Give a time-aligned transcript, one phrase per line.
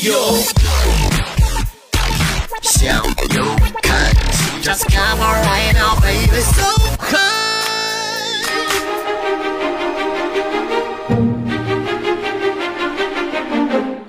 [0.00, 0.38] 呦，
[2.62, 3.44] 向右
[3.82, 6.62] 看齐，Just come on right now, baby, so
[6.98, 7.18] high。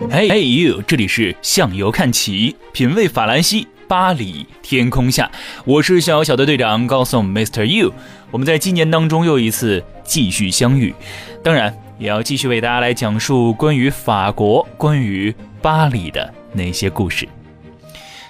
[0.10, 5.30] 嘿嘿，you，这里是向右看齐，品味法兰西巴黎天空下，
[5.66, 7.64] 我是小小的队长高颂 Mr.
[7.64, 7.94] You。
[8.32, 10.96] 我们在今年当中又一次继续相遇，
[11.44, 17.30] 当然也要继续为大家来讲述关于法国、关于巴黎的那些故事。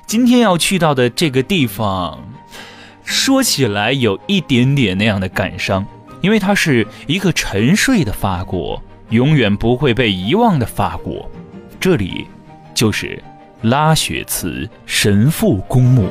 [0.05, 2.21] 今天要去到的这个地方，
[3.05, 5.85] 说起来有一点点那样的感伤，
[6.19, 11.31] 因为它是一个沉睡的法国，永远不会被遗忘的法国。
[11.79, 12.27] 这里
[12.73, 13.23] 就是
[13.63, 16.09] 拉雪茨神父公墓。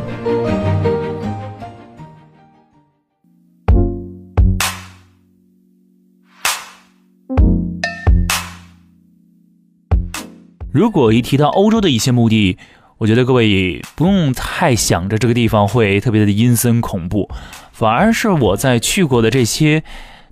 [10.73, 12.57] 如果一提到欧洲的一些墓地，
[12.97, 17.29] 我觉得各位不用太想着这个地方会特别的阴森恐怖，
[17.71, 19.85] 反而是我在去过的这些。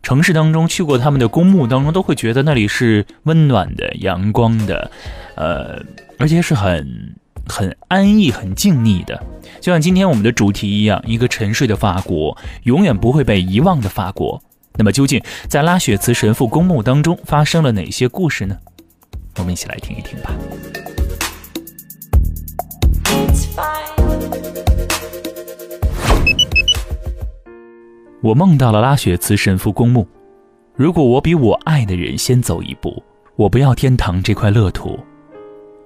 [0.02, 4.90] 城市当中去过他们的公墓当中，都会觉得那里是温暖的、阳光的，
[5.34, 5.78] 呃，
[6.20, 7.16] 而且是很
[7.48, 9.20] 很安逸、很静谧的。
[9.58, 14.40] 就像今天我们的主题一样，一个沉睡的法国，永远不会被遗忘的法国。
[14.76, 18.56] 那么，究竟在拉雪茨神父公墓当中发生了哪些故事呢？
[19.38, 20.30] 我们一起来听一听吧。
[28.22, 30.06] 我梦到了拉雪茨神父公墓。
[30.76, 33.02] 如果我比我爱的人先走一步，
[33.36, 34.98] 我不要天堂这块乐土，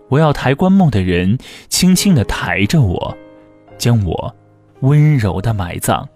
[0.08, 1.38] 我要抬棺木的人
[1.68, 3.16] 轻轻地抬着我，
[3.78, 4.34] 将我
[4.80, 6.08] 温柔地埋葬。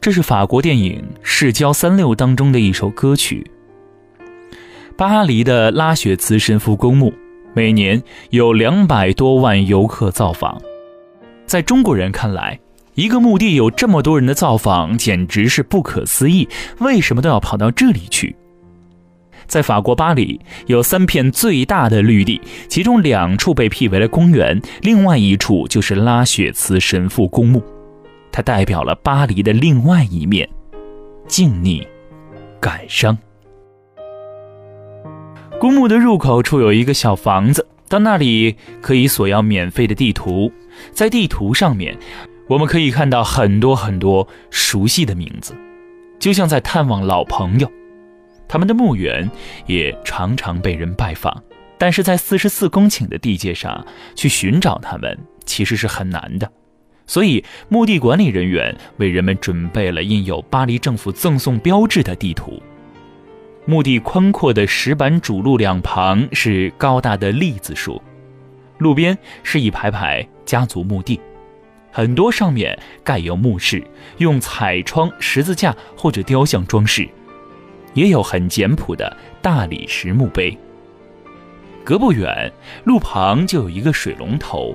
[0.00, 3.50] 这是法国电影《市郊三六》当中的一首歌曲。
[4.96, 7.12] 巴黎的拉雪茨神父公墓
[7.54, 10.60] 每年有两百多万游客造访，
[11.46, 12.60] 在中国人看来。
[12.94, 16.48] 一个墓地有这么多人的造访，简直是不可思议。
[16.78, 18.36] 为什么都要跑到这里去？
[19.46, 27.62] 在法国巴黎有三片最大的绿地，其中两处被辟为了公园，另外一处就是拉雪茨神父公墓，
[28.32, 30.48] 它代表了巴黎的另外一面——
[31.28, 31.86] 静谧、
[32.60, 33.16] 感伤。
[35.60, 40.52] 公墓的入口处有一个小房子，到那里可以索要免费的地图，
[40.92, 41.96] 在地图上面。
[42.46, 45.56] 我们可以看到很多很多熟悉的名字，
[46.18, 47.70] 就像在探望老朋友。
[48.48, 49.30] 他们的墓园
[49.66, 51.42] 也常常被人拜访，
[51.78, 56.50] 但是在四十四公顷的地界上去寻找他们其实是很难的。
[57.06, 62.62] 所以，墓地管理人员为人们准备了印有巴黎政府赠送标志的地图。
[63.66, 68.00] 墓地宽阔的石板主路两旁是高大的栗子树，
[68.78, 71.20] 路边是一排排家族墓地。
[71.90, 73.82] 很多上面盖有墓室，
[74.18, 77.08] 用彩窗、十字架或者雕像装饰，
[77.94, 80.56] 也有很简朴的大理石墓碑。
[81.82, 82.52] 隔不远，
[82.84, 84.74] 路旁就有一个水龙头，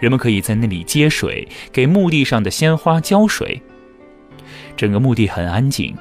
[0.00, 3.60] 人们可以在那里接水，给墓地上的鲜花浇水。
[4.76, 5.96] 整个墓地很安静，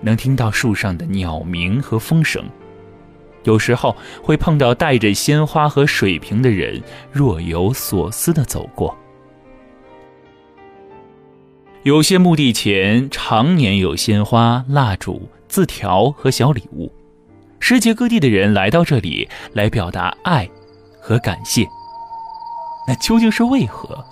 [0.00, 2.42] 能听到树上的鸟鸣和风声。
[3.42, 6.82] 有时候会碰到带着鲜花和水瓶的人，
[7.12, 8.96] 若有所思地走过。
[11.82, 16.92] 有些墓地前常年有鲜花、蜡烛、字条和小礼物，
[17.60, 20.50] 世界各地的人来到这里来表达爱
[21.00, 21.64] 和感谢。
[22.88, 24.04] 那究竟是为何？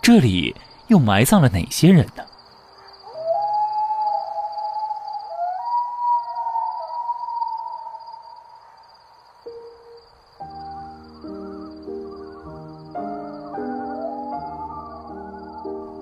[0.00, 0.56] 这里
[0.86, 2.24] 又埋葬了哪些人呢？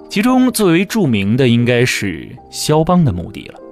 [0.08, 3.63] 其中最为著名的应该是肖邦的墓地了。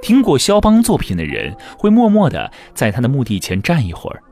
[0.00, 4.22] 听过肖邦作品的人会默默地在他的墓地前站一会儿，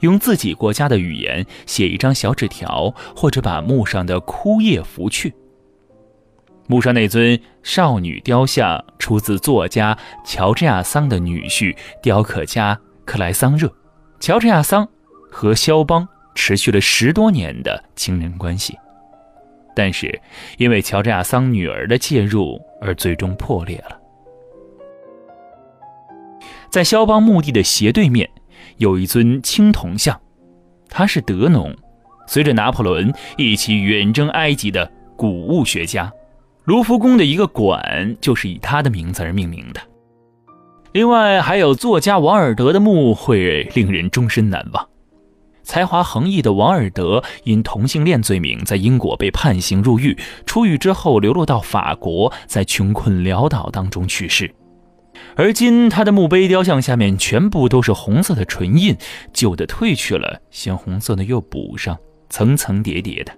[0.00, 5.34] 用自己国家的语言写一张小纸条，或者把墓上的枯叶拂去。
[6.66, 13.72] 墓上那尊少女雕像出自作家乔治亚桑的女婿雕刻家克莱桑热。
[14.20, 14.86] 乔治亚桑
[15.30, 18.76] 和肖邦持续了十多年的情人关系。
[19.74, 20.20] 但是，
[20.58, 23.98] 因为乔治亚桑女儿的介入而最终破裂了。
[26.70, 28.28] 在肖邦墓地的斜对面，
[28.76, 30.20] 有一尊青铜像，
[30.88, 31.74] 他是德农，
[32.26, 36.12] 随着拿破仑一起远征埃及的古物学家。
[36.64, 39.80] 卢浮宫的一个馆就是以他的名字而命名的。
[40.92, 44.86] 另外，还有作家王尔德的墓会令人终身难忘。
[45.62, 50.16] 才华横溢的王尔德因同性恋罪名在英国被判刑入狱，
[50.46, 54.54] 出狱之后流落到法国，在穷困潦倒当中去世。
[55.36, 58.96] 而今他的墓碑雕像下面全部都是红色的唇印，
[59.32, 61.96] 旧的褪去了，鲜红色的又补上，
[62.28, 63.32] 层层叠叠的。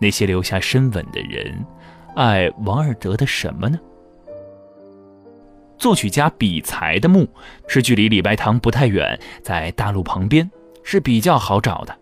[0.00, 1.64] 那些留下深吻的人，
[2.16, 3.78] 爱王尔德的什么呢？
[5.78, 7.28] 作曲家比才的墓
[7.66, 10.50] 是距离礼拜堂不太远，在大路旁边，
[10.82, 11.96] 是比较好找的。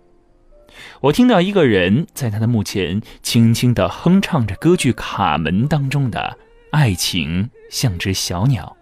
[1.00, 6.38] 我听到一个人在他的墓前轻轻地哼唱着歌剧《卡门》当中的
[6.72, 8.76] “爱情像只小鸟，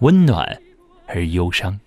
[0.00, 0.60] 温暖
[1.06, 1.78] 而忧伤”。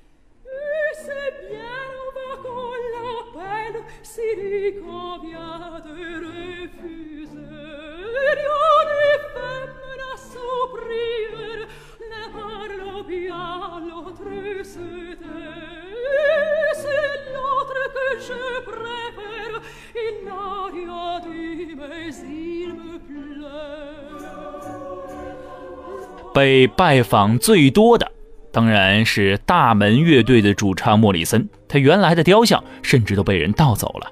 [26.34, 28.10] 被拜访最多的，
[28.52, 31.48] 当然是大门乐队的主唱莫里森。
[31.68, 34.12] 他原来的雕像甚至都被人盗走了，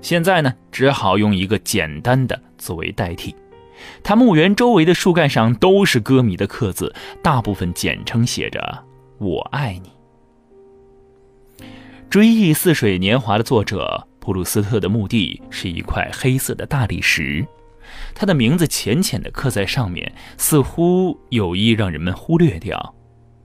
[0.00, 3.34] 现在呢，只好用一个简单的作为代替。
[4.02, 8.84] 他墓园周围的树干上都是歌迷的刻字，大部分简称写着
[9.18, 9.90] “我爱你”。
[12.08, 17.44] 追忆似水年华的作者普鲁斯特的墓地是一块黑色的大理石。
[18.14, 22.94] 他的名字浅浅地刻在上面，似乎有意让人们忽略掉，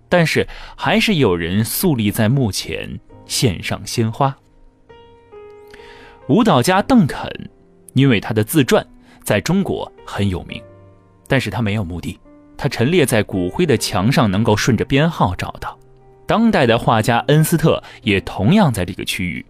[0.07, 4.36] 但是还是有人肃立在墓前献上鲜花。
[6.27, 7.27] 舞蹈家邓肯，
[7.94, 8.86] 因为他的自传
[9.24, 10.62] 在中国很有名，
[11.27, 12.19] 但是他没有墓地，
[12.56, 15.77] 他陈列在骨灰的墙上，能够顺着编号找到。
[16.27, 19.44] 当代的画家恩斯特也同样在这个区域，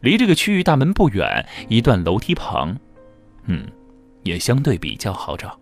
[0.00, 2.76] 离这个区域大门不远，一段楼梯旁，
[3.46, 3.66] 嗯。
[4.22, 5.58] 也相对比较好找。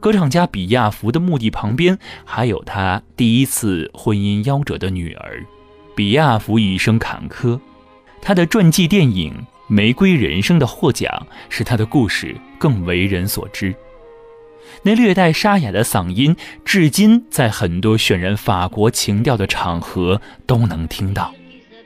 [0.00, 5.44] 歌唱家比亚福的墓地旁边还有他第一次婚姻夭折的女儿。
[5.94, 7.60] 比亚福一生坎坷，
[8.22, 9.34] 他的传记电影
[9.66, 13.74] 《玫瑰人生》的获奖，使他的故事更为人所知。
[14.82, 16.34] 那略带沙哑的嗓音，
[16.64, 21.34] 至今在很多渲染法国情调的场合都能听到。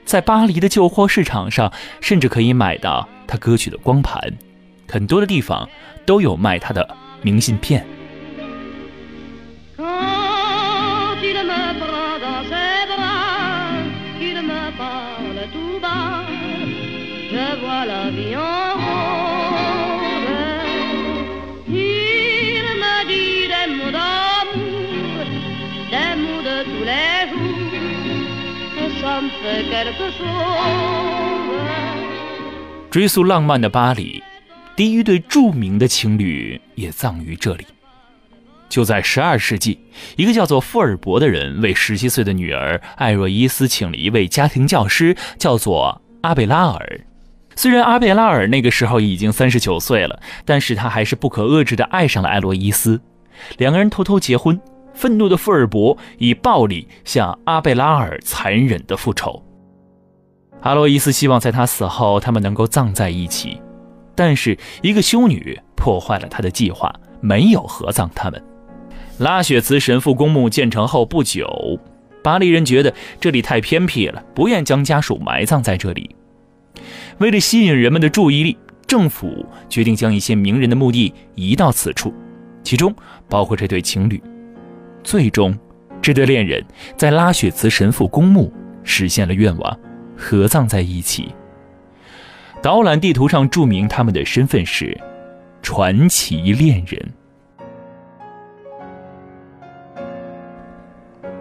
[0.04, 4.20] 在巴黎的旧货市场上，甚至可以买到他歌曲的光盘。
[4.88, 5.68] 很多的地方
[6.06, 7.84] 都有卖他的明信片。
[32.90, 34.23] 追溯浪漫的巴黎。
[34.76, 37.64] 第一对著名的情侣也葬于这里。
[38.68, 39.78] 就在十二世纪，
[40.16, 47.00] 一个叫做富尔伯的人为十七岁的女儿艾若伊斯请了一位家庭教师，叫做阿贝拉尔。
[47.54, 53.00] 虽然阿贝拉尔那个时候已经三十九岁了，但是他还是不可遏制地爱上了艾洛伊斯。
[53.58, 54.60] 两个人偷偷结婚。
[54.96, 59.44] 愤怒的富尔伯以暴力向阿贝拉尔残忍地复仇。
[60.60, 63.60] 阿洛伊斯希望在他死后，他们能够葬在一起。
[64.14, 68.42] 但是一个修女破坏了他的计划，没有合葬他们。
[69.18, 71.78] 拉雪茨神父公墓建成后不久，
[72.22, 76.14] 巴黎人觉得这里太偏僻了，不愿将家属埋葬在这里。
[77.18, 82.12] 为了吸引人们的注意力，政府决定将一些名人的墓地移到此处，
[82.62, 82.94] 其中
[83.28, 84.20] 包括这对情侣。
[85.04, 85.56] 最终，
[86.02, 86.64] 这对恋人
[86.96, 88.52] 在拉雪茨神父公墓
[88.82, 89.78] 实现了愿望，
[90.16, 91.32] 合葬在一起。
[92.64, 94.98] 导览地图上注明他们的身份是
[95.60, 97.12] 传奇恋人，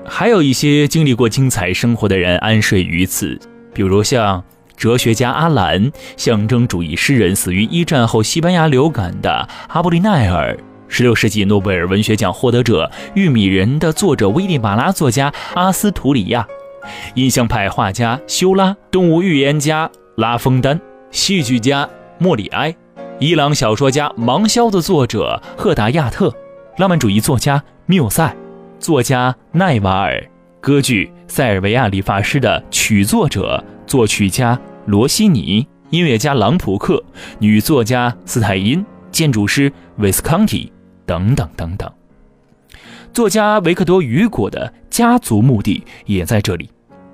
[0.06, 3.40] 还有一些经历过精彩生活的人安睡于此，
[3.74, 4.44] 比如像
[4.76, 10.58] 哲学家阿兰、象征主义诗人、死于一战后西班牙流感的阿布利奈尔、
[10.90, 16.46] 十六世纪诺贝尔文学奖获得者《玉米人》的作者危地马拉、作家阿斯图里亚、
[17.14, 20.78] 印象派画家修拉、动物预言家拉封丹。
[21.14, 22.76] 戏剧家莫里埃，
[23.20, 26.34] 伊朗小说家《盲肖》的作者赫达亚特，
[26.78, 28.36] 浪漫主义作家缪塞，
[28.80, 30.28] 作家奈瓦尔，
[30.60, 37.02] 歌剧《塞尔维亚理发师》的曲作者、作曲家罗西尼，音乐家朗普克，
[37.38, 40.74] 女作家斯泰因，建筑师韦斯康提，
[41.06, 41.88] 等等等等。
[43.14, 46.68] 作家维克多·雨果的家族墓地也在这里，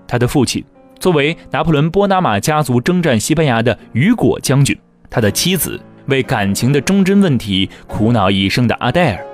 [0.08, 0.64] 他的父亲。
[1.00, 4.78] 作为拿破仑波拿马家族征战西班牙的雨果将军，
[5.10, 9.26] 他的妻子为感情的忠贞问题苦恼一生的阿黛尔，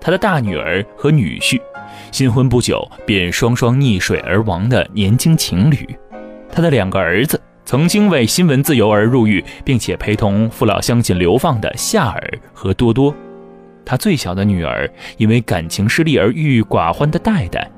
[0.00, 1.60] 他的大女儿和女婿，
[2.10, 5.88] 新婚不久便双双溺水而亡的年轻情侣，
[6.50, 13.14] 他的两个儿子曾经为新闻自由而入狱并且陪同父老乡亲流放的夏尔和多多，
[13.84, 17.70] 他最小的女儿因为感情失利而郁郁寡欢的戴戴，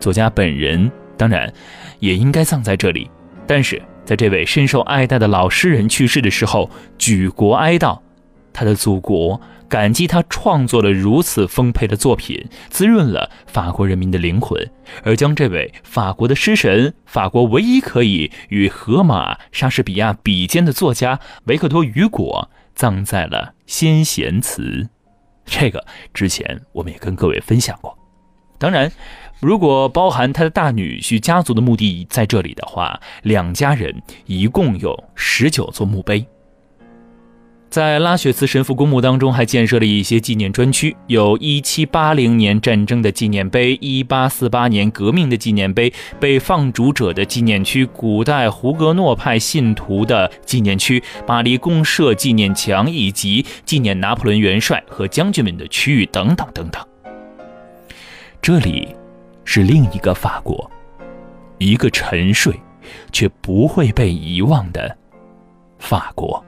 [0.00, 0.90] 作家本人。
[1.16, 1.52] 当然，
[1.98, 3.10] 也应该葬在这里。
[3.46, 6.68] 但是，在这位深受爱戴的老诗人去世的时候，
[6.98, 7.98] 举国哀悼，
[8.52, 14.68] 他的祖国感激他创作了如此丰沛的作品，滋润了法国人民的灵魂，
[15.02, 24.88] 而将这位法国的诗神、法国唯一可以与荷马、莎士比亚比肩的作家维克多·雨果葬在了先贤祠。
[25.44, 27.96] 这个之前我们也跟各位分享过。
[28.58, 28.90] 当然。
[29.40, 36.26] 如果包含他的大女婿家族的墓地在这里的话，两家人一共有十九座墓碑。
[37.68, 56.82] 在拉雪茨神父公墓当中，还建设了一些纪念专区，有一七八零年战争的纪念碑、一八四八年革命的纪念碑、被放逐者的纪念区、古代胡格诺派信徒的纪念区、巴黎公社纪念墙，以及纪念拿破仑元帅和将军们的区域等等等等。
[58.40, 58.96] 这里。
[59.46, 60.70] 是另一个法国，
[61.56, 62.60] 一个沉睡
[63.12, 64.94] 却不会被遗忘的
[65.78, 66.44] 法国。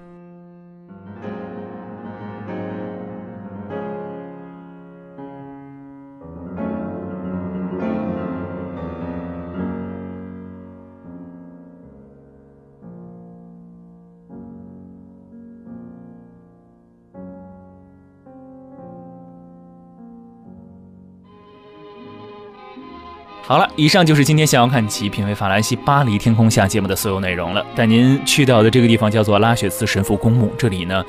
[23.49, 27.64] 好了，以上就是今天想要看齐品味法兰西巴黎天空下节目的所有内容了。
[27.75, 31.02] 带您去到的这个地方叫做拉雪茨神父公墓，这里呢，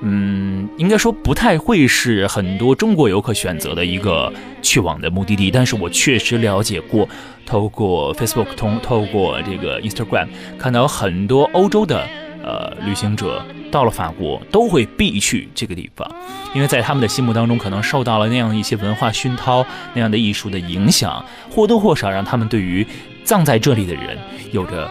[0.00, 5.52] 嗯，应该说不太会是很多中国游客选择的一个去往的目的地。
[5.52, 7.08] 但是我确实了解过，
[7.46, 10.26] 透过 Facebook 通，透过这个 Instagram，
[10.58, 12.04] 看到很多欧洲的
[12.42, 13.40] 呃旅行者。
[13.74, 16.08] 到了法国都会必去这个地方，
[16.54, 22.86] 因为在他们的心目当中，可能受到了那样一些文化熏陶，那样的艺术的影响，或多或少让他们对于
[23.24, 24.16] 葬在这里的人
[24.52, 24.88] 有着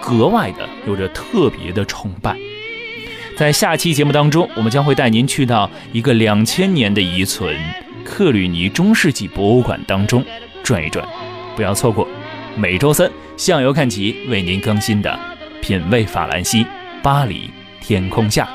[0.00, 2.36] 格外的、有着特别的崇拜。
[3.36, 7.56] 在下期节目当中，我们将会带您去到一个两千年的遗存——
[8.04, 10.24] 克吕尼中世纪博物馆当中
[10.64, 11.06] 转一转，
[11.54, 12.08] 不要错过
[12.56, 15.16] 每周三向游看齐为您更新的
[15.64, 16.66] 《品味法兰西
[17.00, 17.46] 巴黎》。
[17.82, 18.48] 天空下，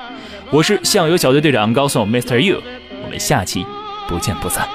[0.50, 2.40] 我是向游小队队长高颂 Mr.
[2.40, 2.64] You，
[3.04, 3.66] 我们下期
[4.08, 4.68] 不见不散。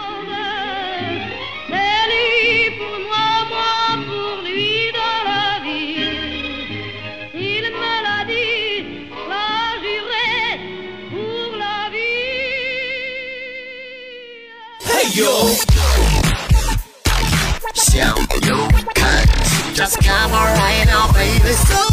[17.74, 18.08] 向
[18.48, 18.56] 右
[18.94, 21.91] 看齐，Just come right now, baby.